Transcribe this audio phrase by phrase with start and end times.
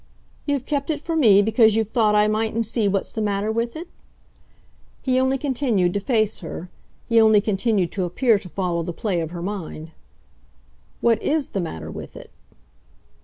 [0.47, 3.75] "You've kept it for me because you've thought I mightn't see what's the matter with
[3.75, 3.87] it?"
[5.03, 6.71] He only continued to face her
[7.07, 9.91] he only continued to appear to follow the play of her mind.
[11.01, 12.31] "What IS the matter with it?"